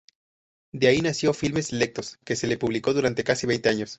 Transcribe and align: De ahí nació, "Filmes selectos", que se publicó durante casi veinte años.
De 0.73 0.87
ahí 0.87 0.99
nació, 1.01 1.31
"Filmes 1.31 1.67
selectos", 1.67 2.17
que 2.25 2.35
se 2.35 2.57
publicó 2.57 2.91
durante 2.91 3.23
casi 3.23 3.45
veinte 3.45 3.69
años. 3.69 3.89